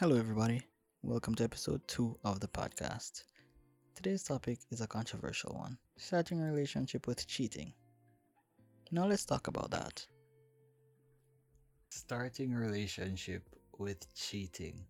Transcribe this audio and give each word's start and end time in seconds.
Hello, 0.00 0.16
everybody. 0.16 0.62
Welcome 1.02 1.34
to 1.34 1.44
episode 1.44 1.86
two 1.86 2.16
of 2.24 2.40
the 2.40 2.48
podcast. 2.48 3.24
Today's 3.94 4.22
topic 4.22 4.60
is 4.70 4.80
a 4.80 4.86
controversial 4.86 5.52
one 5.52 5.76
starting 5.98 6.40
a 6.40 6.46
relationship 6.46 7.06
with 7.06 7.28
cheating. 7.28 7.74
Now, 8.90 9.04
let's 9.06 9.26
talk 9.26 9.48
about 9.48 9.70
that. 9.72 10.06
Starting 11.90 12.54
a 12.54 12.58
relationship 12.58 13.42
with 13.76 14.06
cheating. 14.14 14.86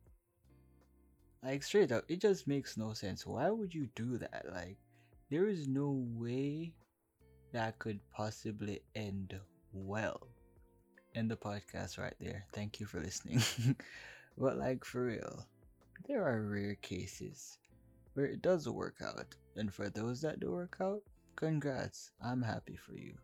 Like, 1.42 1.65
straight 1.65 1.90
up, 1.90 2.04
it 2.06 2.21
just 2.21 2.47
makes 2.47 2.77
no 2.77 2.92
sense. 2.92 3.27
Why 3.27 3.51
would 3.51 3.74
you 3.74 3.88
do 3.97 4.17
that? 4.19 4.45
Like, 4.54 4.77
there 5.29 5.49
is 5.49 5.67
no 5.67 6.06
way 6.15 6.72
that 7.51 7.81
could 7.81 7.99
possibly 8.13 8.81
end 8.95 9.35
well. 9.72 10.29
End 11.17 11.29
the 11.29 11.37
podcast 11.37 11.99
right 11.99 12.15
there. 12.21 12.45
Thank 12.53 12.79
you 12.79 12.87
for 12.87 13.01
listening. 13.01 13.42
but, 14.38 14.56
like, 14.56 14.85
for 14.85 15.06
real, 15.06 15.46
there 16.06 16.24
are 16.24 16.42
rare 16.42 16.77
cases 16.77 17.59
where 18.14 18.27
it 18.27 18.42
does 18.42 18.68
work 18.68 18.96
out. 19.04 19.34
And 19.56 19.73
for 19.73 19.88
those 19.91 20.20
that 20.23 20.41
do 20.41 20.52
work 20.52 20.77
out, 20.80 21.02
congrats. 21.37 22.12
I'm 22.23 22.42
happy 22.42 22.77
for 22.77 22.95
you. 22.95 23.14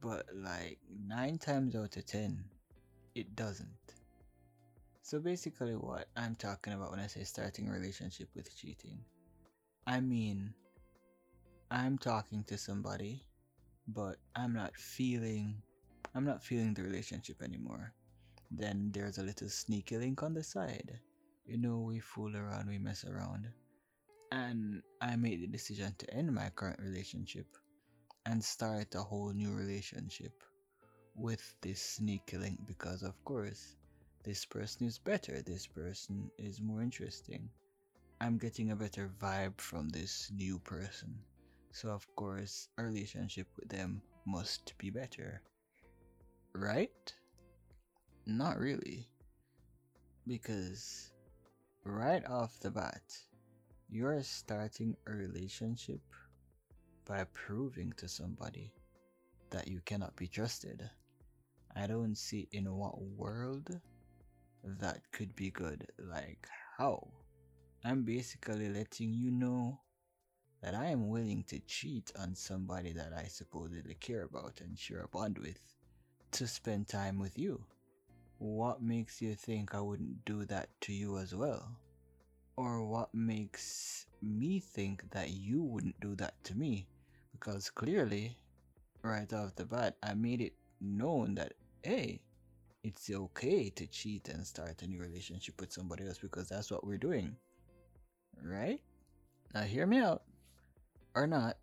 But, 0.00 0.26
like, 0.34 0.78
nine 1.06 1.38
times 1.38 1.76
out 1.76 1.96
of 1.96 2.06
ten, 2.06 2.44
it 3.14 3.36
doesn't. 3.36 3.68
So, 5.02 5.20
basically, 5.20 5.76
what 5.76 6.08
I'm 6.16 6.34
talking 6.34 6.72
about 6.72 6.90
when 6.90 7.00
I 7.00 7.06
say 7.06 7.24
starting 7.24 7.68
a 7.68 7.72
relationship 7.72 8.28
with 8.34 8.56
cheating, 8.56 9.00
I 9.86 10.00
mean, 10.00 10.54
I'm 11.70 11.98
talking 11.98 12.44
to 12.44 12.56
somebody, 12.56 13.24
but 13.88 14.16
I'm 14.34 14.52
not 14.54 14.76
feeling 14.76 15.62
I'm 16.14 16.24
not 16.24 16.44
feeling 16.44 16.74
the 16.74 16.82
relationship 16.82 17.42
anymore. 17.42 17.92
Then 18.56 18.90
there's 18.92 19.18
a 19.18 19.22
little 19.22 19.48
sneaky 19.48 19.98
link 19.98 20.22
on 20.22 20.34
the 20.34 20.42
side. 20.42 21.00
You 21.46 21.58
know, 21.58 21.80
we 21.80 22.00
fool 22.00 22.36
around, 22.36 22.68
we 22.68 22.78
mess 22.78 23.04
around. 23.04 23.48
And 24.32 24.82
I 25.00 25.16
made 25.16 25.42
the 25.42 25.46
decision 25.46 25.94
to 25.98 26.14
end 26.14 26.34
my 26.34 26.50
current 26.54 26.80
relationship 26.80 27.46
and 28.26 28.42
start 28.42 28.94
a 28.94 29.02
whole 29.02 29.32
new 29.32 29.52
relationship 29.52 30.32
with 31.14 31.54
this 31.60 31.80
sneaky 31.80 32.38
link 32.38 32.58
because, 32.66 33.02
of 33.02 33.22
course, 33.24 33.76
this 34.24 34.44
person 34.44 34.86
is 34.86 34.98
better, 34.98 35.42
this 35.42 35.66
person 35.66 36.30
is 36.38 36.60
more 36.60 36.82
interesting. 36.82 37.50
I'm 38.20 38.38
getting 38.38 38.70
a 38.70 38.76
better 38.76 39.10
vibe 39.20 39.60
from 39.60 39.88
this 39.90 40.30
new 40.34 40.58
person. 40.60 41.14
So, 41.72 41.90
of 41.90 42.06
course, 42.16 42.68
a 42.78 42.84
relationship 42.84 43.48
with 43.56 43.68
them 43.68 44.00
must 44.26 44.72
be 44.78 44.90
better. 44.90 45.42
Right? 46.54 47.12
Not 48.26 48.58
really. 48.58 49.06
Because 50.26 51.10
right 51.84 52.24
off 52.26 52.58
the 52.60 52.70
bat, 52.70 53.02
you're 53.90 54.22
starting 54.22 54.96
a 55.06 55.12
relationship 55.12 56.00
by 57.06 57.24
proving 57.34 57.92
to 57.98 58.08
somebody 58.08 58.72
that 59.50 59.68
you 59.68 59.80
cannot 59.84 60.16
be 60.16 60.26
trusted. 60.26 60.88
I 61.76 61.86
don't 61.86 62.16
see 62.16 62.48
in 62.52 62.72
what 62.74 63.02
world 63.02 63.78
that 64.64 65.00
could 65.12 65.36
be 65.36 65.50
good. 65.50 65.86
Like, 65.98 66.48
how? 66.78 67.08
I'm 67.84 68.04
basically 68.04 68.70
letting 68.70 69.12
you 69.12 69.30
know 69.30 69.80
that 70.62 70.74
I 70.74 70.86
am 70.86 71.08
willing 71.08 71.44
to 71.48 71.60
cheat 71.66 72.10
on 72.18 72.34
somebody 72.34 72.94
that 72.94 73.12
I 73.12 73.24
supposedly 73.24 73.94
care 73.94 74.22
about 74.22 74.62
and 74.62 74.78
share 74.78 75.02
a 75.02 75.08
bond 75.08 75.36
with 75.36 75.60
to 76.32 76.46
spend 76.46 76.88
time 76.88 77.18
with 77.18 77.38
you. 77.38 77.62
What 78.44 78.82
makes 78.82 79.22
you 79.22 79.34
think 79.34 79.74
I 79.74 79.80
wouldn't 79.80 80.26
do 80.26 80.44
that 80.44 80.68
to 80.82 80.92
you 80.92 81.16
as 81.16 81.34
well? 81.34 81.66
Or 82.58 82.84
what 82.84 83.08
makes 83.14 84.04
me 84.20 84.60
think 84.60 85.10
that 85.12 85.30
you 85.30 85.62
wouldn't 85.62 85.98
do 85.98 86.14
that 86.16 86.34
to 86.44 86.54
me? 86.54 86.86
Because 87.32 87.70
clearly, 87.70 88.36
right 89.00 89.32
off 89.32 89.54
the 89.56 89.64
bat, 89.64 89.96
I 90.02 90.12
made 90.12 90.42
it 90.42 90.52
known 90.78 91.36
that, 91.36 91.54
hey, 91.82 92.20
it's 92.82 93.08
okay 93.10 93.70
to 93.70 93.86
cheat 93.86 94.28
and 94.28 94.46
start 94.46 94.82
a 94.82 94.86
new 94.86 95.00
relationship 95.00 95.58
with 95.58 95.72
somebody 95.72 96.06
else 96.06 96.18
because 96.18 96.50
that's 96.50 96.70
what 96.70 96.86
we're 96.86 96.98
doing. 96.98 97.34
Right? 98.42 98.82
Now, 99.54 99.62
hear 99.62 99.86
me 99.86 100.00
out. 100.00 100.22
Or 101.14 101.26
not. 101.26 101.56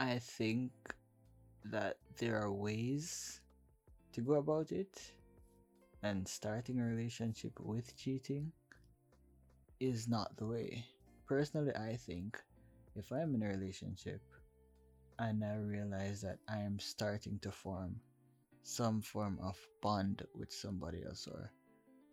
I 0.00 0.18
think 0.18 0.72
that 1.66 1.98
there 2.16 2.40
are 2.40 2.50
ways 2.50 3.42
to 4.14 4.22
go 4.22 4.36
about 4.36 4.72
it, 4.72 5.12
and 6.02 6.26
starting 6.26 6.80
a 6.80 6.84
relationship 6.84 7.52
with 7.60 7.96
cheating 7.96 8.52
is 9.80 10.08
not 10.08 10.36
the 10.36 10.46
way. 10.46 10.84
Personally, 11.26 11.74
I 11.74 11.96
think 11.96 12.38
if 12.94 13.10
I'm 13.10 13.34
in 13.34 13.42
a 13.42 13.48
relationship 13.48 14.20
and 15.18 15.44
I 15.44 15.56
realize 15.56 16.20
that 16.22 16.38
I 16.48 16.58
am 16.58 16.78
starting 16.78 17.38
to 17.42 17.50
form 17.50 17.96
some 18.62 19.00
form 19.00 19.38
of 19.42 19.56
bond 19.80 20.22
with 20.34 20.52
somebody 20.52 21.02
else, 21.04 21.28
or 21.30 21.52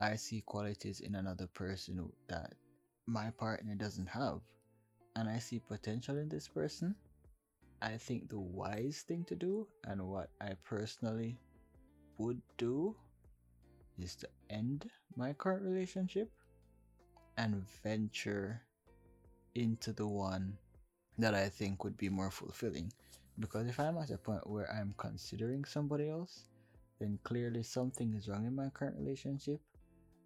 I 0.01 0.15
see 0.15 0.41
qualities 0.45 0.99
in 0.99 1.15
another 1.15 1.47
person 1.47 2.11
that 2.27 2.53
my 3.07 3.31
partner 3.31 3.75
doesn't 3.75 4.07
have, 4.07 4.41
and 5.15 5.29
I 5.29 5.39
see 5.39 5.59
potential 5.59 6.17
in 6.17 6.29
this 6.29 6.47
person, 6.47 6.95
I 7.81 7.97
think 7.97 8.29
the 8.29 8.39
wise 8.39 9.03
thing 9.07 9.25
to 9.25 9.35
do 9.35 9.67
and 9.85 10.01
what 10.07 10.29
I 10.39 10.53
personally 10.63 11.37
would 12.17 12.41
do 12.57 12.95
is 13.99 14.15
to 14.17 14.27
end 14.49 14.89
my 15.15 15.33
current 15.33 15.63
relationship 15.63 16.31
and 17.37 17.63
venture 17.83 18.61
into 19.55 19.93
the 19.93 20.07
one 20.07 20.57
that 21.17 21.33
I 21.33 21.49
think 21.49 21.83
would 21.83 21.97
be 21.97 22.09
more 22.09 22.31
fulfilling. 22.31 22.91
Because 23.39 23.67
if 23.67 23.79
I'm 23.79 23.97
at 23.97 24.11
a 24.11 24.17
point 24.17 24.47
where 24.49 24.71
I'm 24.71 24.93
considering 24.97 25.65
somebody 25.65 26.09
else, 26.09 26.49
then 26.99 27.19
clearly 27.23 27.63
something 27.63 28.13
is 28.13 28.27
wrong 28.27 28.45
in 28.45 28.55
my 28.55 28.69
current 28.69 28.97
relationship 28.99 29.61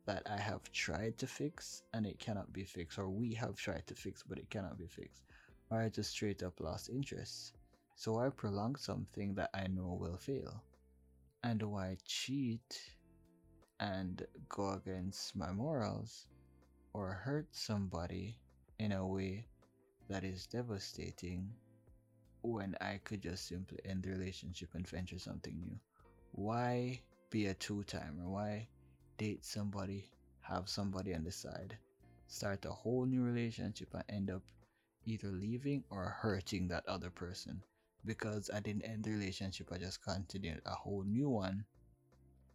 that 0.05 0.23
I 0.29 0.37
have 0.37 0.71
tried 0.71 1.17
to 1.17 1.27
fix 1.27 1.83
and 1.93 2.05
it 2.05 2.19
cannot 2.19 2.53
be 2.53 2.63
fixed, 2.63 2.97
or 2.97 3.09
we 3.09 3.33
have 3.33 3.55
tried 3.55 3.85
to 3.87 3.95
fix 3.95 4.23
but 4.23 4.37
it 4.37 4.49
cannot 4.49 4.77
be 4.77 4.87
fixed 4.87 5.23
or 5.69 5.81
I 5.81 5.89
just 5.89 6.11
straight 6.11 6.43
up 6.43 6.59
lost 6.59 6.89
interest. 6.89 7.53
So 7.95 8.13
why 8.13 8.29
prolong 8.29 8.75
something 8.75 9.33
that 9.35 9.49
I 9.53 9.67
know 9.67 9.97
will 9.99 10.17
fail? 10.17 10.63
And 11.43 11.61
why 11.61 11.97
cheat 12.05 12.79
and 13.79 14.25
go 14.49 14.73
against 14.73 15.35
my 15.35 15.51
morals 15.51 16.25
or 16.93 17.13
hurt 17.13 17.47
somebody 17.51 18.37
in 18.79 18.91
a 18.91 19.05
way 19.05 19.45
that 20.09 20.23
is 20.23 20.47
devastating 20.47 21.49
when 22.41 22.75
I 22.81 22.99
could 23.03 23.21
just 23.21 23.47
simply 23.47 23.79
end 23.85 24.03
the 24.03 24.11
relationship 24.11 24.69
and 24.73 24.87
venture 24.87 25.19
something 25.19 25.59
new? 25.59 25.77
Why 26.31 27.01
be 27.29 27.47
a 27.47 27.53
two 27.53 27.83
timer? 27.83 28.29
Why 28.29 28.67
date 29.17 29.43
somebody, 29.43 30.11
have 30.41 30.69
somebody 30.69 31.13
on 31.13 31.23
the 31.23 31.31
side, 31.31 31.77
start 32.27 32.65
a 32.65 32.71
whole 32.71 33.05
new 33.05 33.23
relationship 33.23 33.93
and 33.93 34.03
end 34.09 34.31
up 34.31 34.43
either 35.05 35.29
leaving 35.29 35.83
or 35.89 36.15
hurting 36.19 36.67
that 36.67 36.87
other 36.87 37.09
person 37.09 37.63
because 38.05 38.49
I 38.53 38.59
didn't 38.59 38.83
end 38.83 39.03
the 39.03 39.11
relationship, 39.11 39.71
I 39.71 39.77
just 39.77 40.03
continued 40.03 40.61
a 40.65 40.71
whole 40.71 41.03
new 41.03 41.29
one 41.29 41.65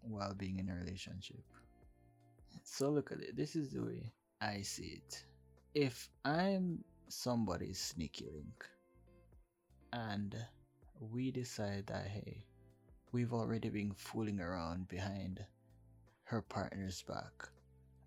while 0.02 0.34
being 0.34 0.58
in 0.58 0.68
a 0.68 0.74
relationship. 0.74 1.42
So, 2.64 2.90
look 2.90 3.12
at 3.12 3.20
it, 3.20 3.36
this 3.36 3.56
is 3.56 3.70
the 3.70 3.82
way 3.82 4.12
I 4.40 4.62
see 4.62 5.00
it. 5.02 5.24
If 5.74 6.08
I'm 6.24 6.84
somebody's 7.08 7.78
sneaky 7.78 8.26
link 8.32 8.66
and 9.92 10.36
we 11.00 11.30
decide 11.30 11.86
that, 11.86 12.06
hey, 12.06 12.44
we've 13.12 13.32
already 13.32 13.68
been 13.68 13.92
fooling 13.94 14.40
around 14.40 14.88
behind 14.88 15.44
her 16.24 16.42
partner's 16.42 17.02
back, 17.02 17.48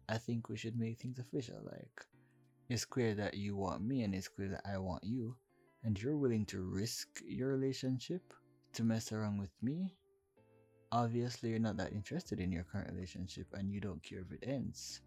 I 0.07 0.17
think 0.17 0.49
we 0.49 0.57
should 0.57 0.77
make 0.77 0.99
things 0.99 1.19
official. 1.19 1.61
Like, 1.63 2.05
it's 2.69 2.85
clear 2.85 3.13
that 3.15 3.35
you 3.35 3.55
want 3.55 3.83
me, 3.83 4.03
and 4.03 4.15
it's 4.15 4.27
clear 4.27 4.49
that 4.49 4.65
I 4.71 4.77
want 4.77 5.03
you, 5.03 5.35
and 5.83 6.01
you're 6.01 6.17
willing 6.17 6.45
to 6.47 6.61
risk 6.61 7.21
your 7.27 7.49
relationship 7.49 8.33
to 8.73 8.83
mess 8.83 9.11
around 9.11 9.37
with 9.39 9.51
me. 9.61 9.95
Obviously, 10.95 11.49
you're 11.49 11.59
not 11.59 11.75
that 11.75 11.91
interested 11.91 12.39
in 12.39 12.53
your 12.53 12.63
current 12.63 12.89
relationship 12.93 13.47
and 13.53 13.69
you 13.69 13.81
don't 13.81 14.01
care 14.01 14.19
if 14.19 14.31
it 14.31 14.47
ends. 14.47 15.01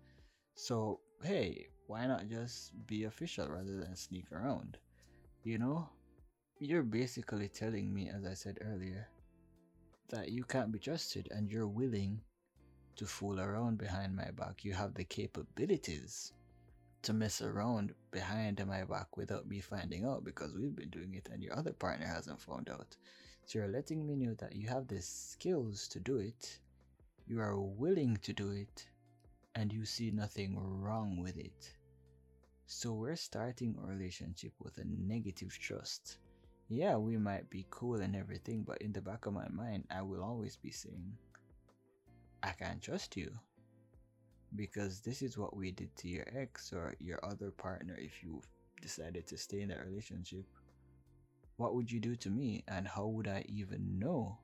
So, 0.54 1.00
hey, 1.22 1.68
why 1.86 2.06
not 2.06 2.28
just 2.28 2.72
be 2.86 3.04
official 3.04 3.48
rather 3.48 3.80
than 3.80 3.96
sneak 3.96 4.30
around? 4.30 4.76
You 5.44 5.56
know, 5.56 5.88
you're 6.58 6.82
basically 6.82 7.48
telling 7.48 7.94
me, 7.94 8.10
as 8.10 8.26
I 8.26 8.34
said 8.34 8.58
earlier, 8.60 9.08
that 10.10 10.28
you 10.30 10.44
can't 10.44 10.70
be 10.70 10.78
trusted 10.78 11.28
and 11.30 11.50
you're 11.50 11.66
willing 11.66 12.20
to 12.96 13.06
fool 13.06 13.40
around 13.40 13.78
behind 13.78 14.14
my 14.14 14.30
back. 14.32 14.66
You 14.66 14.74
have 14.74 14.92
the 14.92 15.04
capabilities 15.04 16.34
to 17.00 17.14
mess 17.14 17.40
around 17.40 17.94
behind 18.10 18.62
my 18.66 18.84
back 18.84 19.16
without 19.16 19.48
me 19.48 19.60
finding 19.60 20.04
out 20.04 20.22
because 20.22 20.52
we've 20.54 20.76
been 20.76 20.90
doing 20.90 21.14
it 21.14 21.30
and 21.32 21.42
your 21.42 21.58
other 21.58 21.72
partner 21.72 22.06
hasn't 22.06 22.42
found 22.42 22.68
out. 22.68 22.94
So 23.48 23.60
you're 23.60 23.68
letting 23.68 24.06
me 24.06 24.14
know 24.14 24.34
that 24.40 24.54
you 24.54 24.68
have 24.68 24.88
the 24.88 25.00
skills 25.00 25.88
to 25.88 26.00
do 26.00 26.18
it, 26.18 26.58
you 27.26 27.40
are 27.40 27.58
willing 27.58 28.18
to 28.18 28.34
do 28.34 28.50
it, 28.50 28.86
and 29.54 29.72
you 29.72 29.86
see 29.86 30.10
nothing 30.10 30.54
wrong 30.58 31.16
with 31.18 31.38
it. 31.38 31.74
So 32.66 32.92
we're 32.92 33.16
starting 33.16 33.74
a 33.82 33.86
relationship 33.86 34.52
with 34.60 34.76
a 34.76 34.84
negative 34.84 35.58
trust. 35.58 36.18
Yeah, 36.68 36.98
we 36.98 37.16
might 37.16 37.48
be 37.48 37.66
cool 37.70 38.02
and 38.02 38.14
everything, 38.14 38.64
but 38.66 38.82
in 38.82 38.92
the 38.92 39.00
back 39.00 39.24
of 39.24 39.32
my 39.32 39.48
mind, 39.48 39.84
I 39.90 40.02
will 40.02 40.22
always 40.22 40.56
be 40.58 40.70
saying, 40.70 41.16
I 42.42 42.50
can't 42.50 42.82
trust 42.82 43.16
you. 43.16 43.30
Because 44.56 45.00
this 45.00 45.22
is 45.22 45.38
what 45.38 45.56
we 45.56 45.70
did 45.70 45.96
to 45.96 46.08
your 46.08 46.26
ex 46.36 46.70
or 46.74 46.96
your 47.00 47.24
other 47.24 47.50
partner 47.50 47.96
if 47.98 48.22
you 48.22 48.42
decided 48.82 49.26
to 49.28 49.38
stay 49.38 49.62
in 49.62 49.70
that 49.70 49.86
relationship. 49.86 50.44
What 51.58 51.74
would 51.74 51.90
you 51.90 51.98
do 51.98 52.14
to 52.14 52.30
me, 52.30 52.62
and 52.68 52.86
how 52.86 53.06
would 53.08 53.26
I 53.26 53.44
even 53.48 53.98
know? 53.98 54.38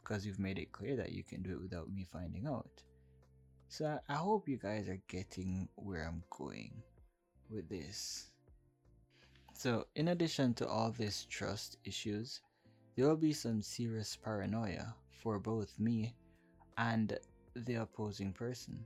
Because 0.00 0.24
you've 0.24 0.38
made 0.38 0.58
it 0.58 0.70
clear 0.70 0.94
that 0.94 1.10
you 1.10 1.24
can 1.24 1.42
do 1.42 1.50
it 1.50 1.60
without 1.60 1.90
me 1.90 2.06
finding 2.10 2.46
out. 2.46 2.84
So 3.68 3.98
I 4.08 4.14
hope 4.14 4.48
you 4.48 4.58
guys 4.58 4.88
are 4.88 5.00
getting 5.08 5.68
where 5.74 6.04
I'm 6.04 6.22
going 6.30 6.82
with 7.50 7.68
this. 7.68 8.30
So, 9.54 9.86
in 9.96 10.08
addition 10.08 10.54
to 10.54 10.68
all 10.68 10.92
these 10.92 11.24
trust 11.24 11.78
issues, 11.84 12.40
there 12.94 13.08
will 13.08 13.16
be 13.16 13.32
some 13.32 13.60
serious 13.60 14.14
paranoia 14.14 14.94
for 15.20 15.40
both 15.40 15.76
me 15.80 16.14
and 16.78 17.18
the 17.56 17.74
opposing 17.74 18.32
person. 18.32 18.84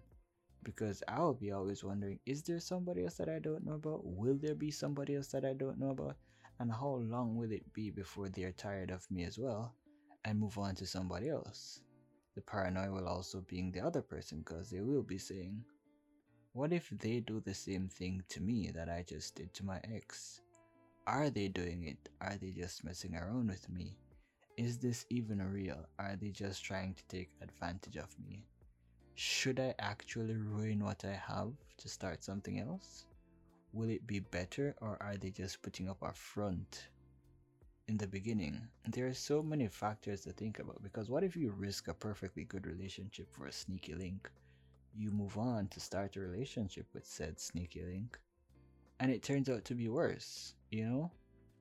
Because 0.62 1.02
I'll 1.08 1.34
be 1.34 1.52
always 1.52 1.84
wondering 1.84 2.20
is 2.24 2.42
there 2.42 2.58
somebody 2.58 3.04
else 3.04 3.18
that 3.18 3.28
I 3.28 3.38
don't 3.38 3.66
know 3.66 3.74
about? 3.74 4.00
Will 4.02 4.36
there 4.36 4.54
be 4.54 4.70
somebody 4.70 5.14
else 5.14 5.28
that 5.28 5.44
I 5.44 5.52
don't 5.52 5.78
know 5.78 5.90
about? 5.90 6.16
And 6.58 6.72
how 6.72 6.96
long 7.02 7.36
will 7.36 7.52
it 7.52 7.72
be 7.72 7.90
before 7.90 8.28
they're 8.28 8.52
tired 8.52 8.90
of 8.90 9.10
me 9.10 9.24
as 9.24 9.38
well 9.38 9.74
and 10.24 10.38
move 10.38 10.58
on 10.58 10.74
to 10.76 10.86
somebody 10.86 11.28
else? 11.28 11.80
The 12.34 12.40
paranoia 12.40 12.90
will 12.90 13.08
also 13.08 13.42
being 13.46 13.70
the 13.70 13.80
other 13.80 14.02
person 14.02 14.38
because 14.38 14.70
they 14.70 14.80
will 14.80 15.02
be 15.02 15.18
saying, 15.18 15.64
What 16.52 16.72
if 16.72 16.88
they 16.90 17.20
do 17.20 17.40
the 17.40 17.54
same 17.54 17.88
thing 17.88 18.22
to 18.30 18.40
me 18.40 18.70
that 18.74 18.88
I 18.88 19.04
just 19.06 19.34
did 19.34 19.52
to 19.54 19.64
my 19.64 19.80
ex? 19.84 20.40
Are 21.06 21.30
they 21.30 21.48
doing 21.48 21.84
it? 21.84 22.08
Are 22.20 22.36
they 22.36 22.50
just 22.50 22.84
messing 22.84 23.14
around 23.14 23.48
with 23.48 23.68
me? 23.68 23.96
Is 24.56 24.78
this 24.78 25.04
even 25.10 25.42
real? 25.42 25.86
Are 25.98 26.16
they 26.16 26.30
just 26.30 26.64
trying 26.64 26.94
to 26.94 27.04
take 27.08 27.30
advantage 27.42 27.96
of 27.96 28.08
me? 28.18 28.44
Should 29.14 29.60
I 29.60 29.74
actually 29.78 30.36
ruin 30.36 30.84
what 30.84 31.04
I 31.04 31.12
have 31.12 31.52
to 31.78 31.88
start 31.88 32.24
something 32.24 32.60
else? 32.60 33.06
Will 33.76 33.90
it 33.90 34.06
be 34.06 34.20
better 34.20 34.74
or 34.80 34.96
are 35.02 35.18
they 35.18 35.30
just 35.30 35.60
putting 35.60 35.86
up 35.86 35.98
a 36.00 36.10
front 36.12 36.88
in 37.88 37.96
the 37.96 38.06
beginning. 38.06 38.60
There 38.88 39.06
are 39.06 39.14
so 39.14 39.42
many 39.42 39.68
factors 39.68 40.22
to 40.22 40.32
think 40.32 40.58
about 40.58 40.82
because 40.82 41.08
what 41.08 41.22
if 41.22 41.36
you 41.36 41.50
risk 41.50 41.88
a 41.88 41.94
perfectly 41.94 42.44
good 42.44 42.66
relationship 42.66 43.30
for 43.30 43.46
a 43.46 43.52
sneaky 43.52 43.94
link? 43.94 44.30
You 44.94 45.10
move 45.10 45.36
on 45.36 45.68
to 45.68 45.80
start 45.80 46.16
a 46.16 46.20
relationship 46.20 46.86
with 46.94 47.06
said 47.06 47.38
sneaky 47.38 47.84
link, 47.84 48.18
and 48.98 49.10
it 49.12 49.22
turns 49.22 49.48
out 49.48 49.64
to 49.66 49.74
be 49.74 49.88
worse, 49.88 50.54
you 50.70 50.86
know? 50.86 51.10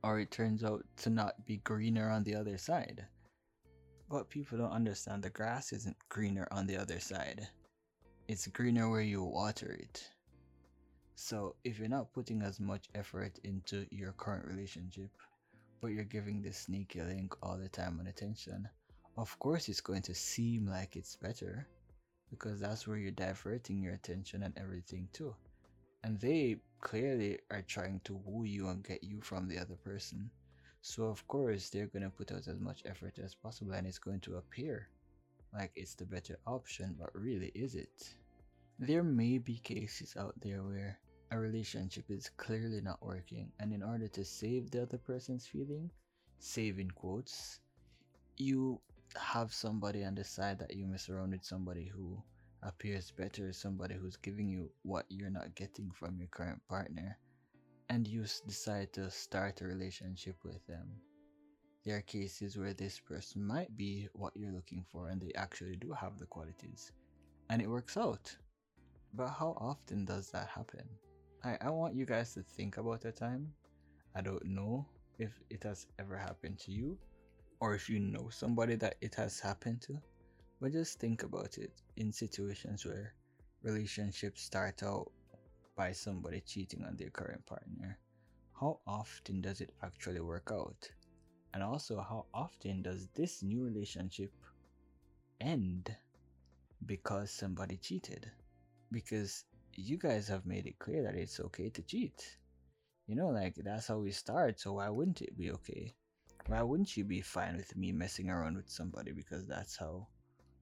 Or 0.03 0.19
it 0.19 0.31
turns 0.31 0.63
out 0.63 0.85
to 0.97 1.09
not 1.09 1.45
be 1.45 1.57
greener 1.57 2.09
on 2.09 2.23
the 2.23 2.35
other 2.35 2.57
side. 2.57 3.05
But 4.09 4.29
people 4.29 4.57
don't 4.57 4.71
understand 4.71 5.21
the 5.21 5.29
grass 5.29 5.73
isn't 5.73 5.97
greener 6.09 6.47
on 6.49 6.65
the 6.65 6.77
other 6.77 6.99
side, 6.99 7.47
it's 8.27 8.47
greener 8.47 8.89
where 8.89 9.01
you 9.01 9.21
water 9.21 9.77
it. 9.79 10.09
So, 11.17 11.55
if 11.63 11.79
you're 11.79 11.87
not 11.87 12.13
putting 12.13 12.41
as 12.41 12.59
much 12.59 12.89
effort 12.93 13.39
into 13.43 13.87
your 13.89 14.11
current 14.11 14.45
relationship, 14.45 15.09
but 15.81 15.87
you're 15.87 16.03
giving 16.03 16.41
this 16.41 16.57
sneaky 16.57 17.01
link 17.01 17.33
all 17.41 17.57
the 17.57 17.69
time 17.69 17.99
and 17.99 18.07
attention, 18.09 18.67
of 19.17 19.39
course 19.39 19.69
it's 19.69 19.81
going 19.81 20.01
to 20.03 20.13
seem 20.13 20.67
like 20.67 20.95
it's 20.95 21.15
better 21.15 21.67
because 22.29 22.59
that's 22.59 22.85
where 22.85 22.97
you're 22.97 23.11
diverting 23.11 23.81
your 23.81 23.93
attention 23.93 24.43
and 24.43 24.53
everything 24.57 25.07
too. 25.13 25.33
And 26.03 26.19
they 26.19 26.57
clearly 26.81 27.39
are 27.49 27.61
trying 27.61 28.01
to 28.03 28.15
woo 28.25 28.43
you 28.43 28.67
and 28.67 28.83
get 28.83 29.03
you 29.03 29.21
from 29.21 29.47
the 29.47 29.57
other 29.57 29.75
person. 29.75 30.29
So, 30.81 31.05
of 31.05 31.25
course, 31.27 31.69
they're 31.69 31.87
going 31.87 32.03
to 32.03 32.09
put 32.09 32.31
out 32.31 32.47
as 32.47 32.59
much 32.59 32.83
effort 32.85 33.19
as 33.23 33.35
possible 33.35 33.73
and 33.73 33.87
it's 33.87 33.99
going 33.99 34.19
to 34.21 34.35
appear 34.35 34.89
like 35.53 35.71
it's 35.75 35.95
the 35.95 36.05
better 36.05 36.37
option, 36.45 36.95
but 36.99 37.09
really, 37.15 37.51
is 37.55 37.75
it? 37.75 38.13
There 38.77 39.03
may 39.03 39.37
be 39.37 39.57
cases 39.59 40.15
out 40.17 40.35
there 40.41 40.61
where 40.61 40.99
a 41.31 41.39
relationship 41.39 42.05
is 42.09 42.29
clearly 42.37 42.81
not 42.81 43.01
working, 43.01 43.51
and 43.59 43.73
in 43.73 43.83
order 43.83 44.07
to 44.07 44.23
save 44.23 44.71
the 44.71 44.83
other 44.83 44.97
person's 44.97 45.47
feeling, 45.47 45.89
save 46.39 46.79
in 46.79 46.91
quotes, 46.91 47.59
you 48.37 48.79
have 49.15 49.53
somebody 49.53 50.03
on 50.03 50.15
the 50.15 50.23
side 50.23 50.59
that 50.59 50.75
you 50.75 50.85
mess 50.87 51.09
around 51.09 51.31
with 51.31 51.43
somebody 51.43 51.85
who 51.85 52.21
appears 52.63 53.11
better, 53.11 53.51
somebody 53.53 53.95
who's 53.95 54.17
giving 54.17 54.47
you 54.47 54.69
what 54.83 55.05
you're 55.09 55.29
not 55.29 55.55
getting 55.55 55.91
from 55.91 56.17
your 56.17 56.27
current 56.27 56.61
partner, 56.67 57.17
and 57.89 58.07
you 58.07 58.25
decide 58.47 58.91
to 58.93 59.09
start 59.09 59.61
a 59.61 59.65
relationship 59.65 60.35
with 60.43 60.65
them. 60.67 60.87
There 61.83 61.97
are 61.97 62.01
cases 62.01 62.57
where 62.57 62.73
this 62.73 62.99
person 62.99 63.45
might 63.45 63.75
be 63.77 64.09
what 64.13 64.35
you're 64.35 64.51
looking 64.51 64.83
for 64.91 65.09
and 65.09 65.21
they 65.21 65.31
actually 65.35 65.75
do 65.75 65.91
have 65.91 66.17
the 66.17 66.25
qualities, 66.25 66.91
and 67.49 67.61
it 67.61 67.69
works 67.69 67.95
out. 67.97 68.35
But 69.13 69.29
how 69.29 69.55
often 69.59 70.03
does 70.05 70.29
that 70.31 70.47
happen? 70.47 70.89
I, 71.45 71.57
I 71.61 71.69
want 71.69 71.93
you 71.95 72.07
guys 72.07 72.33
to 72.33 72.41
think 72.41 72.77
about 72.77 73.05
a 73.05 73.11
time. 73.11 73.53
I 74.15 74.21
don't 74.21 74.45
know 74.45 74.87
if 75.19 75.39
it 75.51 75.61
has 75.63 75.85
ever 75.99 76.17
happened 76.17 76.57
to 76.61 76.71
you 76.71 76.97
or 77.59 77.75
if 77.75 77.87
you 77.87 77.99
know 77.99 78.29
somebody 78.31 78.73
that 78.77 78.95
it 78.99 79.13
has 79.13 79.39
happened 79.39 79.81
to, 79.83 80.01
but 80.59 80.71
just 80.71 80.99
think 80.99 81.21
about 81.21 81.59
it 81.59 81.71
in 81.97 82.11
situations 82.11 82.83
where 82.83 83.13
relationships 83.61 84.41
start 84.41 84.81
out 84.81 85.11
by 85.77 85.91
somebody 85.91 86.41
cheating 86.41 86.83
on 86.83 86.97
their 86.97 87.11
current 87.11 87.45
partner. 87.45 87.99
How 88.59 88.79
often 88.87 89.41
does 89.41 89.61
it 89.61 89.69
actually 89.83 90.21
work 90.21 90.49
out? 90.51 90.89
And 91.53 91.61
also, 91.61 91.97
how 91.97 92.25
often 92.33 92.81
does 92.81 93.07
this 93.13 93.43
new 93.43 93.63
relationship 93.63 94.31
end 95.39 95.95
because 96.87 97.29
somebody 97.29 97.77
cheated? 97.77 98.31
Because 98.91 99.45
you 99.75 99.97
guys 99.97 100.27
have 100.27 100.45
made 100.45 100.67
it 100.67 100.79
clear 100.79 101.03
that 101.03 101.15
it's 101.15 101.39
okay 101.39 101.69
to 101.69 101.81
cheat. 101.81 102.37
You 103.07 103.15
know, 103.15 103.29
like 103.29 103.55
that's 103.55 103.87
how 103.87 103.99
we 103.99 104.11
start, 104.11 104.59
so 104.59 104.73
why 104.73 104.89
wouldn't 104.89 105.21
it 105.21 105.37
be 105.37 105.51
okay? 105.51 105.93
Why 106.47 106.61
wouldn't 106.61 106.95
you 106.95 107.03
be 107.03 107.21
fine 107.21 107.57
with 107.57 107.75
me 107.75 107.91
messing 107.91 108.29
around 108.29 108.55
with 108.55 108.69
somebody 108.69 109.11
because 109.11 109.45
that's 109.45 109.77
how 109.77 110.07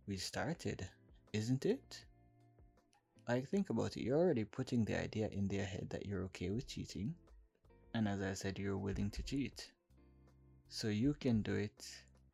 we 0.07 0.18
started, 0.18 0.88
isn't 1.33 1.65
it? 1.65 2.06
Like, 3.27 3.48
think 3.48 3.69
about 3.69 3.95
it. 3.95 4.04
You're 4.04 4.19
already 4.19 4.44
putting 4.44 4.83
the 4.83 5.00
idea 5.00 5.30
in 5.30 5.47
their 5.47 5.66
head 5.66 5.88
that 5.92 6.06
you're 6.06 6.23
okay 6.23 6.49
with 6.49 6.68
cheating. 6.68 7.16
And 7.94 8.07
as 8.07 8.21
I 8.21 8.33
said, 8.33 8.59
you're 8.59 8.78
willing 8.78 9.11
to 9.11 9.23
cheat. 9.23 9.71
So 10.68 10.88
you 10.90 11.14
can 11.14 11.42
do 11.42 11.56
it 11.56 11.85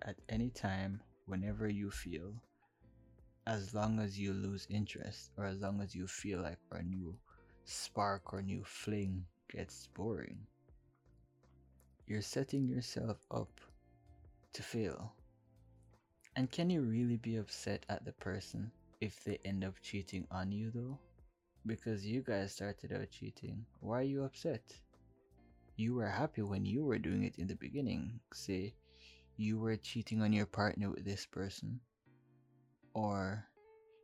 at 0.02 0.16
any 0.30 0.50
time, 0.50 1.02
whenever 1.26 1.68
you 1.68 1.92
feel, 1.92 2.34
as 3.50 3.74
long 3.74 4.00
as 4.00 4.20
you 4.20 4.32
lose 4.32 4.68
interest 4.70 5.32
or 5.36 5.46
as 5.46 5.60
long 5.60 5.82
as 5.82 5.96
you 5.96 6.06
feel 6.06 6.40
like 6.40 6.60
a 6.72 6.84
new 6.84 7.18
spark 7.66 8.32
or 8.32 8.44
new 8.44 8.64
fling 8.64 9.26
gets 9.52 9.88
boring. 9.96 10.38
You're 12.06 12.22
setting 12.22 12.68
yourself 12.68 13.26
up 13.32 13.50
to 14.54 14.62
fail. 14.62 15.14
And 16.36 16.52
can 16.52 16.70
you 16.70 16.82
really 16.82 17.18
be 17.18 17.38
upset 17.38 17.88
at 17.90 18.06
the 18.06 18.12
person 18.12 18.70
if 19.02 19.24
they 19.24 19.40
end 19.44 19.64
up 19.64 19.82
cheating 19.82 20.28
on 20.30 20.52
you 20.52 20.70
though? 20.70 21.00
Because 21.66 22.06
you 22.06 22.22
guys 22.22 22.54
started 22.54 22.94
out 22.94 23.10
cheating. 23.10 23.66
Why 23.80 24.02
are 24.02 24.04
you 24.04 24.26
upset? 24.26 24.62
You 25.76 25.96
were 25.96 26.08
happy 26.08 26.44
when 26.44 26.68
you 26.68 26.86
were 26.86 27.00
doing 27.00 27.24
it 27.24 27.40
in 27.40 27.48
the 27.48 27.56
beginning. 27.56 28.20
Say 28.32 28.76
you 29.38 29.58
were 29.58 29.76
cheating 29.76 30.22
on 30.22 30.34
your 30.34 30.46
partner 30.46 30.92
with 30.92 31.04
this 31.04 31.26
person 31.26 31.80
or 32.94 33.46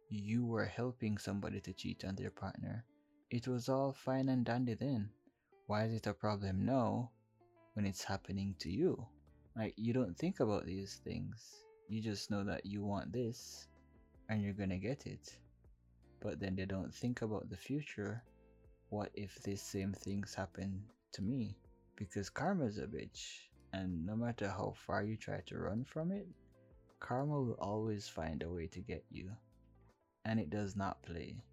you 0.10 0.46
were 0.46 0.66
helping 0.66 1.18
somebody 1.18 1.60
to 1.62 1.74
cheat 1.74 2.06
on 2.06 2.16
their 2.16 2.32
partner. 2.32 2.86
It 3.32 3.48
was 3.48 3.70
all 3.70 3.92
fine 3.92 4.30
and 4.30 4.46
dandy 4.46 4.76
then. 4.76 5.10
Why 5.68 5.86
is 5.86 5.94
it 5.94 6.08
a 6.08 6.14
problem 6.14 6.66
now 6.66 7.12
when 7.74 7.86
it's 7.86 8.04
happening 8.04 8.56
to 8.60 8.70
you? 8.70 9.06
Like, 9.56 9.74
you 9.78 9.94
don't 9.94 10.18
think 10.18 10.40
about 10.40 10.66
these 10.66 11.02
things. 11.04 11.64
You 11.88 12.02
just 12.02 12.30
know 12.30 12.44
that 12.44 12.66
you 12.66 12.84
want 12.84 13.12
this 13.12 13.68
and 14.30 14.42
you're 14.42 14.54
gonna 14.54 14.78
get 14.78 15.06
it. 15.08 15.38
But 16.22 16.40
then 16.40 16.56
they 16.56 16.66
don't 16.66 16.94
think 16.94 17.22
about 17.22 17.50
the 17.50 17.58
future. 17.58 18.24
What 18.90 19.10
if 19.14 19.42
these 19.44 19.62
same 19.62 19.94
things 19.94 20.34
happen 20.36 20.84
to 21.14 21.22
me? 21.22 21.58
Because 21.96 22.30
karma's 22.30 22.78
a 22.78 22.88
bitch. 22.88 23.50
And 23.74 24.06
no 24.06 24.16
matter 24.16 24.48
how 24.48 24.74
far 24.86 25.04
you 25.04 25.18
try 25.18 25.42
to 25.48 25.58
run 25.58 25.84
from 25.84 26.12
it, 26.12 26.28
karma 27.00 27.42
will 27.42 27.58
always 27.60 28.08
find 28.08 28.44
a 28.44 28.50
way 28.50 28.68
to 28.68 28.80
get 28.80 29.06
you, 29.10 29.32
and 30.26 30.40
it 30.40 30.50
does 30.50 30.76
not 30.76 31.04
play. 31.04 31.44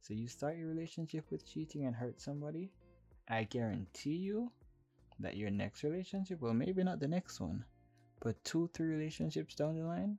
So 0.00 0.14
you 0.14 0.28
start 0.28 0.56
your 0.56 0.68
relationship 0.68 1.30
with 1.30 1.46
cheating 1.46 1.86
and 1.86 1.94
hurt 1.94 2.20
somebody, 2.20 2.72
I 3.28 3.44
guarantee 3.44 4.16
you 4.16 4.50
that 5.20 5.36
your 5.36 5.50
next 5.50 5.84
relationship, 5.84 6.40
well, 6.40 6.54
maybe 6.54 6.82
not 6.82 7.00
the 7.00 7.08
next 7.08 7.40
one, 7.40 7.64
but 8.20 8.42
two, 8.44 8.68
three 8.74 8.88
relationships 8.88 9.54
down 9.54 9.76
the 9.76 9.84
line, 9.84 10.18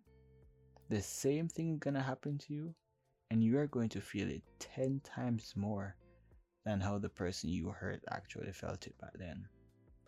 the 0.90 1.02
same 1.02 1.48
thing 1.50 1.78
gonna 1.80 2.02
happen 2.02 2.38
to 2.40 2.54
you, 2.54 2.76
And 3.32 3.44
you 3.44 3.58
are 3.58 3.68
going 3.68 3.90
to 3.90 4.02
feel 4.02 4.30
it 4.30 4.44
10 4.60 5.02
times 5.04 5.54
more 5.56 5.96
than 6.66 6.80
how 6.80 7.00
the 7.00 7.10
person 7.10 7.50
you 7.50 7.70
hurt 7.70 8.04
actually 8.12 8.52
felt 8.54 8.86
it 8.88 8.98
back 9.00 9.14
then. 9.16 9.48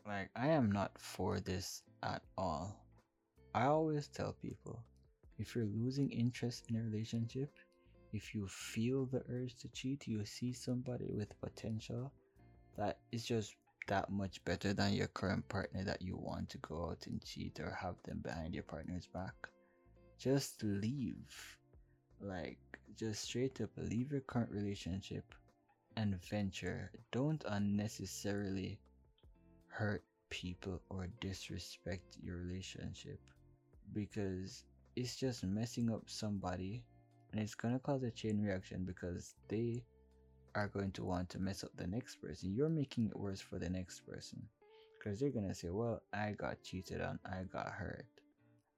Like, 0.06 0.30
I 0.36 0.50
am 0.50 0.72
not 0.72 0.92
for 1.00 1.40
this 1.40 1.82
at 2.04 2.22
all. 2.38 2.85
I 3.56 3.68
always 3.68 4.10
tell 4.10 4.34
people 4.34 4.84
if 5.40 5.56
you're 5.56 5.64
losing 5.64 6.12
interest 6.12 6.66
in 6.68 6.76
a 6.76 6.84
relationship, 6.84 7.56
if 8.12 8.36
you 8.36 8.50
feel 8.50 9.06
the 9.06 9.24
urge 9.30 9.56
to 9.60 9.70
cheat, 9.70 10.10
you 10.10 10.26
see 10.26 10.52
somebody 10.52 11.06
with 11.10 11.40
potential 11.40 12.12
that 12.78 12.98
is 13.14 13.24
just 13.24 13.56
that 13.88 14.12
much 14.12 14.44
better 14.44 14.74
than 14.74 14.92
your 14.92 15.08
current 15.08 15.48
partner 15.48 15.86
that 15.86 16.02
you 16.02 16.18
want 16.18 16.50
to 16.50 16.58
go 16.58 16.90
out 16.90 17.08
and 17.08 17.24
cheat 17.24 17.58
or 17.62 17.72
have 17.72 17.96
them 18.04 18.20
behind 18.22 18.54
your 18.54 18.64
partner's 18.64 19.08
back, 19.08 19.48
just 20.20 20.62
leave. 20.62 21.58
Like, 22.20 22.60
just 22.98 23.24
straight 23.24 23.62
up 23.62 23.70
leave 23.78 24.12
your 24.12 24.20
current 24.20 24.52
relationship 24.52 25.34
and 25.96 26.22
venture. 26.26 26.92
Don't 27.14 27.46
unnecessarily 27.48 28.80
hurt 29.68 30.04
people 30.30 30.82
or 30.90 31.08
disrespect 31.22 32.18
your 32.22 32.36
relationship 32.36 33.22
because 33.94 34.64
it's 34.96 35.16
just 35.16 35.44
messing 35.44 35.92
up 35.92 36.04
somebody 36.08 36.84
and 37.32 37.42
it's 37.42 37.56
gonna 37.56 37.80
cause 37.80 38.04
a 38.04 38.12
chain 38.12 38.42
reaction 38.42 38.86
because 38.86 39.36
they 39.48 39.84
are 40.56 40.68
going 40.68 40.92
to 40.92 41.04
want 41.04 41.30
to 41.30 41.40
mess 41.40 41.64
up 41.64 41.72
the 41.76 41.88
next 41.88 42.16
person. 42.22 42.54
You're 42.54 42.70
making 42.70 43.08
it 43.08 43.20
worse 43.20 43.42
for 43.42 43.60
the 43.60 43.70
next 43.70 44.02
person 44.08 44.42
because 44.98 45.20
they're 45.20 45.30
gonna 45.30 45.54
say, 45.54 45.70
Well, 45.70 46.02
I 46.14 46.32
got 46.32 46.64
cheated 46.64 47.02
on, 47.02 47.20
I 47.26 47.44
got 47.44 47.68
hurt. 47.68 48.08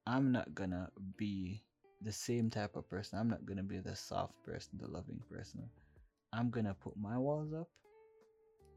I'm 0.06 0.32
not 0.32 0.54
gonna 0.54 0.90
be 1.16 1.62
the 2.02 2.12
same 2.12 2.50
type 2.50 2.76
of 2.76 2.88
person. 2.88 3.18
I'm 3.18 3.28
not 3.28 3.46
gonna 3.46 3.62
be 3.62 3.78
the 3.78 3.96
soft 3.96 4.34
person, 4.44 4.78
the 4.80 4.88
loving 4.88 5.20
person. 5.30 5.68
I'm 6.32 6.50
gonna 6.50 6.74
put 6.74 6.96
my 6.96 7.16
walls 7.16 7.52
up, 7.52 7.68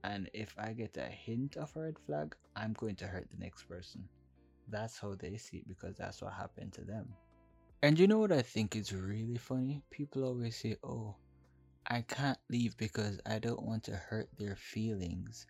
and 0.03 0.29
if 0.33 0.55
I 0.57 0.73
get 0.73 0.97
a 0.97 1.05
hint 1.05 1.57
of 1.57 1.75
a 1.75 1.81
red 1.81 1.99
flag, 2.05 2.35
I'm 2.55 2.73
going 2.73 2.95
to 2.97 3.07
hurt 3.07 3.29
the 3.29 3.37
next 3.37 3.63
person. 3.63 4.07
That's 4.71 4.97
how 4.99 5.15
they 5.15 5.37
see 5.37 5.57
it 5.57 5.67
because 5.67 5.97
that's 5.97 6.21
what 6.21 6.33
happened 6.33 6.73
to 6.73 6.81
them. 6.81 7.09
And 7.83 7.99
you 7.99 8.07
know 8.07 8.19
what 8.19 8.31
I 8.31 8.41
think 8.41 8.75
is 8.75 8.93
really 8.93 9.37
funny? 9.37 9.83
People 9.91 10.23
always 10.23 10.55
say, 10.57 10.77
Oh, 10.83 11.15
I 11.87 12.01
can't 12.01 12.37
leave 12.49 12.77
because 12.77 13.19
I 13.25 13.39
don't 13.39 13.63
want 13.63 13.83
to 13.85 13.95
hurt 13.95 14.29
their 14.37 14.55
feelings. 14.55 15.45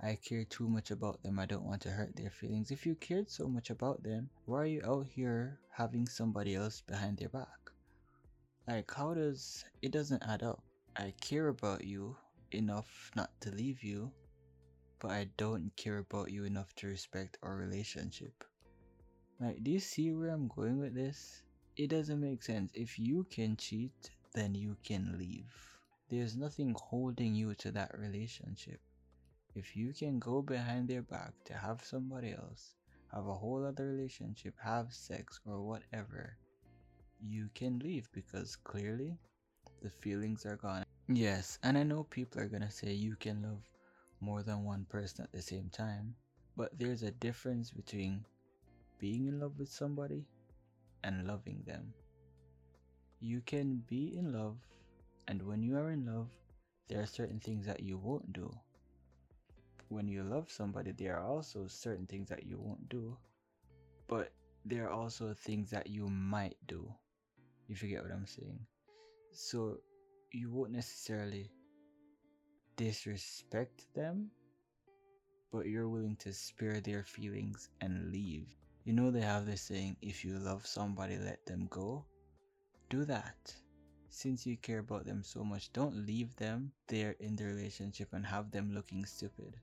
I 0.00 0.16
care 0.16 0.44
too 0.44 0.68
much 0.68 0.90
about 0.90 1.22
them. 1.22 1.38
I 1.38 1.46
don't 1.46 1.64
want 1.64 1.82
to 1.82 1.90
hurt 1.90 2.14
their 2.16 2.30
feelings. 2.30 2.70
If 2.70 2.84
you 2.86 2.94
cared 2.96 3.30
so 3.30 3.48
much 3.48 3.70
about 3.70 4.02
them, 4.02 4.30
why 4.44 4.58
are 4.58 4.66
you 4.66 4.82
out 4.84 5.06
here 5.06 5.60
having 5.72 6.06
somebody 6.06 6.54
else 6.54 6.82
behind 6.82 7.18
their 7.18 7.30
back? 7.30 7.70
Like, 8.68 8.92
how 8.92 9.14
does 9.14 9.64
it 9.82 9.92
doesn't 9.92 10.22
add 10.22 10.42
up? 10.42 10.62
I 10.96 11.14
care 11.20 11.48
about 11.48 11.84
you 11.84 12.16
enough 12.52 13.10
not 13.16 13.30
to 13.40 13.50
leave 13.50 13.82
you, 13.82 14.12
but 14.98 15.12
I 15.12 15.28
don't 15.36 15.74
care 15.76 15.98
about 15.98 16.30
you 16.30 16.44
enough 16.44 16.74
to 16.76 16.88
respect 16.88 17.38
our 17.42 17.56
relationship. 17.56 18.44
Like, 19.38 19.62
do 19.62 19.70
you 19.70 19.80
see 19.80 20.12
where 20.12 20.30
I'm 20.30 20.48
going 20.48 20.78
with 20.78 20.94
this? 20.94 21.42
It 21.76 21.90
doesn't 21.90 22.20
make 22.20 22.42
sense. 22.42 22.70
If 22.74 22.98
you 22.98 23.24
can 23.30 23.56
cheat, 23.56 24.10
then 24.34 24.54
you 24.54 24.76
can 24.82 25.16
leave. 25.18 25.52
There's 26.08 26.36
nothing 26.36 26.74
holding 26.78 27.34
you 27.34 27.54
to 27.56 27.70
that 27.72 27.98
relationship. 27.98 28.80
If 29.54 29.76
you 29.76 29.92
can 29.92 30.18
go 30.18 30.40
behind 30.42 30.88
their 30.88 31.02
back 31.02 31.32
to 31.46 31.54
have 31.54 31.84
somebody 31.84 32.32
else, 32.32 32.74
have 33.12 33.26
a 33.26 33.34
whole 33.34 33.64
other 33.64 33.86
relationship, 33.86 34.54
have 34.62 34.92
sex, 34.92 35.40
or 35.46 35.60
whatever, 35.62 36.36
you 37.20 37.50
can 37.54 37.78
leave 37.78 38.08
because 38.12 38.56
clearly 38.56 39.18
the 39.82 39.90
feelings 39.90 40.46
are 40.46 40.56
gone. 40.56 40.84
Yes, 41.08 41.58
and 41.62 41.76
I 41.76 41.82
know 41.82 42.04
people 42.04 42.40
are 42.40 42.48
gonna 42.48 42.70
say 42.70 42.92
you 42.92 43.16
can 43.16 43.42
love 43.42 43.62
more 44.20 44.42
than 44.42 44.64
one 44.64 44.86
person 44.86 45.24
at 45.24 45.32
the 45.32 45.42
same 45.42 45.68
time, 45.70 46.14
but 46.56 46.78
there's 46.78 47.02
a 47.02 47.10
difference 47.10 47.70
between 47.70 48.24
being 48.98 49.26
in 49.26 49.40
love 49.40 49.58
with 49.58 49.68
somebody 49.68 50.24
and 51.04 51.26
loving 51.26 51.62
them. 51.66 51.92
You 53.20 53.40
can 53.40 53.82
be 53.86 54.16
in 54.16 54.32
love, 54.32 54.56
and 55.28 55.42
when 55.42 55.62
you 55.62 55.76
are 55.76 55.90
in 55.90 56.06
love, 56.06 56.28
there 56.88 57.00
are 57.00 57.06
certain 57.06 57.40
things 57.40 57.66
that 57.66 57.80
you 57.80 57.98
won't 57.98 58.32
do. 58.32 58.52
When 59.88 60.08
you 60.08 60.22
love 60.22 60.50
somebody, 60.50 60.92
there 60.92 61.16
are 61.16 61.24
also 61.24 61.66
certain 61.66 62.06
things 62.06 62.28
that 62.28 62.44
you 62.44 62.58
won't 62.58 62.88
do, 62.88 63.16
but 64.08 64.32
there 64.64 64.86
are 64.86 64.92
also 64.92 65.32
things 65.32 65.70
that 65.70 65.86
you 65.86 66.08
might 66.08 66.56
do, 66.66 66.92
if 67.68 67.82
you 67.82 67.88
get 67.88 68.02
what 68.02 68.12
I'm 68.12 68.26
saying. 68.26 68.58
So 69.32 69.78
you 70.32 70.50
won't 70.50 70.72
necessarily 70.72 71.50
disrespect 72.76 73.86
them, 73.94 74.30
but 75.52 75.66
you're 75.66 75.88
willing 75.88 76.16
to 76.16 76.32
spare 76.32 76.80
their 76.80 77.04
feelings 77.04 77.68
and 77.80 78.10
leave. 78.10 78.48
You 78.86 78.92
know, 78.92 79.10
they 79.10 79.20
have 79.20 79.46
this 79.46 79.62
saying 79.62 79.96
if 80.00 80.24
you 80.24 80.38
love 80.38 80.64
somebody, 80.64 81.18
let 81.18 81.44
them 81.44 81.66
go. 81.70 82.04
Do 82.88 83.04
that. 83.06 83.52
Since 84.10 84.46
you 84.46 84.56
care 84.56 84.78
about 84.78 85.06
them 85.06 85.24
so 85.24 85.42
much, 85.42 85.72
don't 85.72 86.06
leave 86.06 86.36
them 86.36 86.70
there 86.86 87.16
in 87.18 87.34
the 87.34 87.46
relationship 87.46 88.10
and 88.12 88.24
have 88.24 88.52
them 88.52 88.72
looking 88.72 89.04
stupid. 89.04 89.56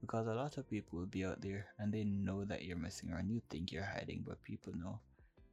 Because 0.00 0.26
a 0.26 0.34
lot 0.34 0.58
of 0.58 0.68
people 0.68 0.98
will 0.98 1.06
be 1.06 1.24
out 1.24 1.40
there 1.40 1.66
and 1.78 1.94
they 1.94 2.02
know 2.02 2.44
that 2.46 2.64
you're 2.64 2.76
messing 2.76 3.12
around. 3.12 3.30
You 3.30 3.40
think 3.48 3.70
you're 3.70 3.84
hiding, 3.84 4.24
but 4.26 4.42
people 4.42 4.72
know. 4.74 4.98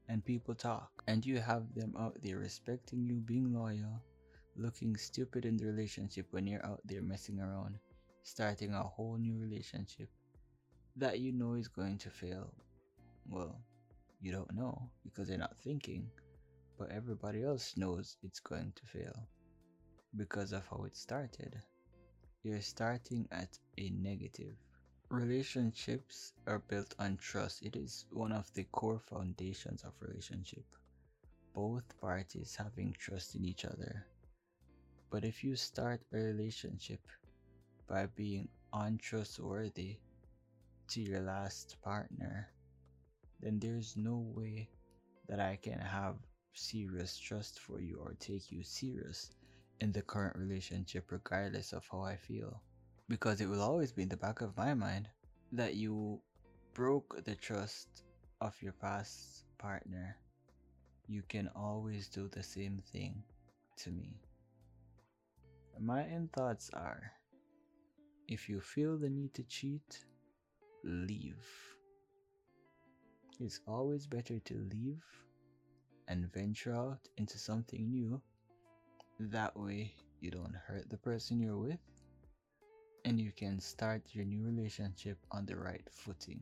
And 0.10 0.26
people 0.26 0.56
talk. 0.56 1.04
And 1.08 1.24
you 1.24 1.40
have 1.40 1.76
them 1.76 1.94
out 2.00 2.18
there 2.24 2.40
respecting 2.40 3.06
you, 3.06 3.18
being 3.18 3.54
loyal, 3.54 4.02
looking 4.58 4.98
stupid 4.98 5.46
in 5.46 5.58
the 5.58 5.68
relationship 5.68 6.26
when 6.32 6.48
you're 6.48 6.66
out 6.66 6.82
there 6.86 7.04
messing 7.04 7.40
around, 7.40 7.78
starting 8.24 8.74
a 8.74 8.82
whole 8.82 9.18
new 9.18 9.38
relationship 9.38 10.10
that 10.96 11.20
you 11.20 11.32
know 11.32 11.54
is 11.54 11.68
going 11.68 12.00
to 12.00 12.10
fail. 12.10 12.52
Well, 13.30 13.62
you 14.22 14.32
don't 14.32 14.54
know 14.54 14.90
because 15.04 15.30
you're 15.30 15.38
not 15.38 15.58
thinking, 15.58 16.10
but 16.78 16.92
everybody 16.92 17.44
else 17.44 17.76
knows 17.78 18.18
it's 18.24 18.40
going 18.40 18.74
to 18.76 18.86
fail 18.86 19.28
because 20.16 20.52
of 20.52 20.68
how 20.68 20.84
it 20.86 20.96
started. 20.96 21.56
You're 22.44 22.62
starting 22.62 23.28
at 23.32 23.58
a 23.78 23.90
negative. 23.92 24.56
Relationships 25.10 26.34
are 26.48 26.60
built 26.60 26.96
on 27.00 27.18
trust. 27.18 27.64
It 27.64 27.76
is 27.76 28.06
one 28.12 28.32
of 28.32 28.52
the 28.54 28.64
core 28.66 29.00
foundations 29.00 29.84
of 29.84 29.94
relationship. 30.00 30.66
Both 31.54 32.00
parties 32.00 32.56
having 32.56 32.96
trust 32.98 33.36
in 33.36 33.46
each 33.46 33.66
other 33.66 34.08
but 35.12 35.26
if 35.26 35.44
you 35.44 35.58
start 35.58 36.00
a 36.14 36.18
relationship 36.18 37.02
by 37.86 38.06
being 38.06 38.48
untrustworthy 38.72 39.98
to 40.88 41.02
your 41.02 41.20
last 41.20 41.76
partner, 41.84 42.48
then 43.42 43.60
there's 43.60 43.96
no 43.98 44.18
way 44.36 44.70
that 45.28 45.40
I 45.40 45.58
can 45.62 45.80
have 45.80 46.16
serious 46.54 47.18
trust 47.18 47.60
for 47.60 47.80
you 47.80 48.00
or 48.04 48.16
take 48.20 48.52
you 48.52 48.64
serious 48.64 49.32
in 49.80 49.92
the 49.92 50.02
current 50.02 50.36
relationship, 50.38 51.12
regardless 51.12 51.74
of 51.74 51.86
how 51.92 52.02
I 52.02 52.16
feel. 52.16 52.62
Because 53.10 53.42
it 53.42 53.48
will 53.48 53.62
always 53.62 53.92
be 53.92 54.04
in 54.04 54.10
the 54.10 54.18
back 54.18 54.42
of 54.42 54.56
my 54.58 54.74
mind 54.74 55.10
that 55.52 55.76
you 55.76 56.22
broke 56.74 57.24
the 57.26 57.36
trust 57.36 58.04
of 58.40 58.56
your 58.62 58.74
past 58.74 59.44
partner. 59.58 60.18
You 61.08 61.24
can 61.28 61.50
always 61.56 62.08
do 62.08 62.30
the 62.30 62.44
same 62.44 62.82
thing 62.92 63.24
to 63.78 63.92
me. 63.92 64.22
My 65.80 66.04
end 66.04 66.32
thoughts 66.32 66.70
are 66.74 67.12
if 68.28 68.48
you 68.48 68.62
feel 68.62 68.98
the 68.98 69.10
need 69.10 69.34
to 69.34 69.44
cheat, 69.44 70.06
leave. 70.84 71.46
It's 73.40 73.60
always 73.68 74.06
better 74.06 74.40
to 74.40 74.68
leave 74.72 75.04
and 76.08 76.32
venture 76.34 76.76
out 76.76 77.08
into 77.18 77.38
something 77.38 77.90
new. 77.90 78.22
That 79.20 79.58
way, 79.58 79.94
you 80.20 80.32
don't 80.32 80.56
hurt 80.68 80.90
the 80.90 80.98
person 80.98 81.40
you're 81.40 81.58
with 81.58 81.80
and 83.06 83.20
you 83.20 83.32
can 83.32 83.60
start 83.60 84.02
your 84.12 84.26
new 84.26 84.44
relationship 84.44 85.18
on 85.32 85.46
the 85.46 85.56
right 85.56 85.88
footing. 85.92 86.42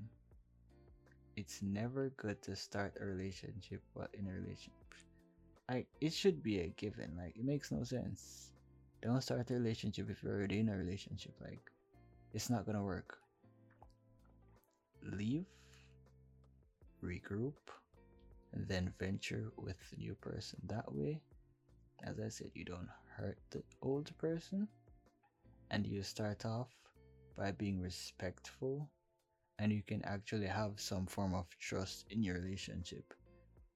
It's 1.37 1.61
never 1.61 2.09
good 2.17 2.41
to 2.43 2.55
start 2.55 2.97
a 2.99 3.05
relationship 3.05 3.81
but 3.95 4.09
in 4.13 4.27
a 4.27 4.33
relationship. 4.33 4.73
Like 5.69 5.87
it 6.01 6.13
should 6.13 6.43
be 6.43 6.59
a 6.59 6.67
given. 6.67 7.15
Like 7.17 7.37
it 7.37 7.45
makes 7.45 7.71
no 7.71 7.83
sense 7.83 8.51
don't 9.01 9.21
start 9.21 9.49
a 9.49 9.53
relationship 9.53 10.09
if 10.09 10.21
you're 10.23 10.35
already 10.35 10.59
in 10.59 10.69
a 10.69 10.75
relationship. 10.75 11.33
Like, 11.41 11.71
it's 12.33 12.49
not 12.49 12.65
gonna 12.65 12.83
work. 12.83 13.17
Leave, 15.03 15.45
regroup, 17.03 17.53
and 18.53 18.67
then 18.67 18.93
venture 18.99 19.51
with 19.57 19.77
the 19.89 19.97
new 19.97 20.15
person. 20.15 20.59
That 20.67 20.93
way, 20.93 21.21
as 22.03 22.19
I 22.19 22.29
said, 22.29 22.51
you 22.53 22.65
don't 22.65 22.89
hurt 23.15 23.37
the 23.51 23.63
old 23.81 24.15
person, 24.17 24.67
and 25.71 25.85
you 25.85 26.03
start 26.03 26.45
off 26.45 26.69
by 27.37 27.51
being 27.51 27.81
respectful, 27.81 28.89
and 29.59 29.71
you 29.71 29.81
can 29.81 30.03
actually 30.03 30.47
have 30.47 30.73
some 30.79 31.05
form 31.05 31.33
of 31.33 31.45
trust 31.59 32.05
in 32.09 32.23
your 32.23 32.35
relationship. 32.35 33.13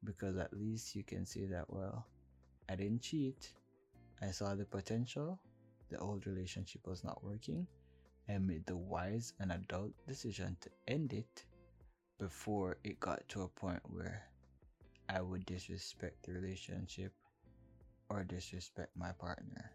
Because 0.03 0.37
at 0.37 0.53
least 0.53 0.95
you 0.95 1.03
can 1.03 1.25
say 1.25 1.45
that, 1.45 1.65
well, 1.69 2.05
I 2.69 2.75
didn't 2.75 3.01
cheat. 3.01 3.53
I 4.21 4.31
saw 4.31 4.55
the 4.55 4.65
potential, 4.65 5.39
the 5.89 5.97
old 5.99 6.27
relationship 6.27 6.87
was 6.87 7.03
not 7.03 7.23
working, 7.23 7.67
I 8.29 8.37
made 8.37 8.65
the 8.65 8.77
wise 8.77 9.33
and 9.39 9.51
adult 9.51 9.91
decision 10.07 10.55
to 10.61 10.69
end 10.87 11.11
it 11.11 11.45
before 12.23 12.77
it 12.85 12.97
got 13.01 13.27
to 13.27 13.41
a 13.41 13.49
point 13.49 13.81
where 13.83 14.23
I 15.09 15.19
would 15.19 15.45
disrespect 15.45 16.23
the 16.23 16.31
relationship 16.31 17.11
or 18.09 18.23
disrespect 18.23 18.91
my 18.95 19.11
partner. 19.11 19.71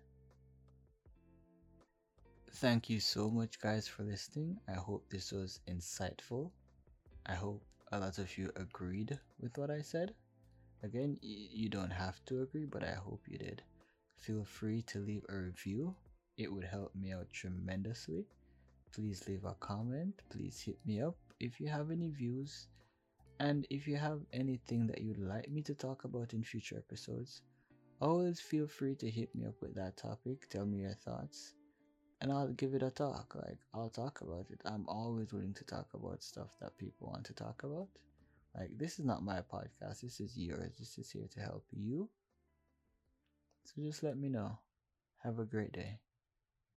Thank 2.52 2.88
you 2.88 3.00
so 3.00 3.28
much, 3.28 3.60
guys, 3.60 3.86
for 3.86 4.02
listening. 4.02 4.58
I 4.66 4.72
hope 4.72 5.04
this 5.10 5.30
was 5.30 5.60
insightful. 5.68 6.52
I 7.26 7.34
hope 7.34 7.62
a 7.92 7.98
lot 8.00 8.16
of 8.18 8.38
you 8.38 8.50
agreed 8.56 9.18
with 9.38 9.58
what 9.58 9.70
I 9.70 9.82
said. 9.82 10.14
Again, 10.82 11.18
you 11.20 11.68
don't 11.68 11.90
have 11.90 12.24
to 12.26 12.40
agree, 12.40 12.64
but 12.64 12.82
I 12.82 12.94
hope 12.94 13.20
you 13.28 13.36
did. 13.36 13.60
Feel 14.16 14.44
free 14.44 14.80
to 14.84 15.00
leave 15.00 15.24
a 15.28 15.36
review, 15.36 15.94
it 16.38 16.50
would 16.50 16.64
help 16.64 16.94
me 16.94 17.12
out 17.12 17.28
tremendously. 17.30 18.24
Please 18.94 19.26
leave 19.28 19.44
a 19.44 19.54
comment, 19.54 20.22
please 20.30 20.60
hit 20.60 20.78
me 20.84 21.00
up 21.00 21.16
if 21.40 21.60
you 21.60 21.68
have 21.68 21.90
any 21.90 22.08
views, 22.08 22.68
and 23.38 23.66
if 23.70 23.86
you 23.86 23.96
have 23.96 24.20
anything 24.32 24.86
that 24.86 25.00
you'd 25.00 25.18
like 25.18 25.50
me 25.50 25.62
to 25.62 25.74
talk 25.74 26.04
about 26.04 26.32
in 26.32 26.42
future 26.42 26.76
episodes. 26.76 27.42
Always 28.00 28.40
feel 28.40 28.66
free 28.66 28.94
to 28.96 29.10
hit 29.10 29.34
me 29.34 29.46
up 29.46 29.60
with 29.60 29.74
that 29.74 29.96
topic, 29.96 30.48
tell 30.48 30.66
me 30.66 30.78
your 30.78 30.94
thoughts, 30.94 31.54
and 32.20 32.32
I'll 32.32 32.48
give 32.48 32.74
it 32.74 32.82
a 32.82 32.90
talk. 32.90 33.34
Like, 33.34 33.58
I'll 33.74 33.90
talk 33.90 34.20
about 34.20 34.46
it. 34.50 34.60
I'm 34.64 34.88
always 34.88 35.32
willing 35.32 35.54
to 35.54 35.64
talk 35.64 35.88
about 35.94 36.22
stuff 36.22 36.56
that 36.60 36.78
people 36.78 37.08
want 37.08 37.24
to 37.26 37.34
talk 37.34 37.62
about. 37.64 37.88
Like, 38.56 38.70
this 38.76 38.98
is 38.98 39.04
not 39.04 39.22
my 39.22 39.40
podcast, 39.40 40.00
this 40.00 40.20
is 40.20 40.36
yours. 40.36 40.72
This 40.78 40.98
is 40.98 41.10
here 41.10 41.28
to 41.34 41.40
help 41.40 41.64
you. 41.72 42.08
So 43.64 43.82
just 43.82 44.02
let 44.02 44.16
me 44.16 44.28
know. 44.28 44.58
Have 45.22 45.38
a 45.38 45.44
great 45.44 45.72
day. 45.72 45.98